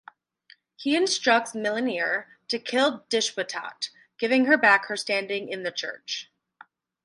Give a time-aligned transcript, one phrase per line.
[0.77, 6.31] He instructs Millenear to kill Deshwitat, giving her back her standing in the church.